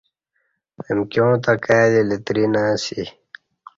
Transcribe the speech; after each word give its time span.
امکیان 0.93 1.33
تہ 1.43 1.51
کائی 1.63 1.89
دی 1.93 2.01
لتری 2.09 2.45
نہ 2.53 2.61
اسی 2.73 3.01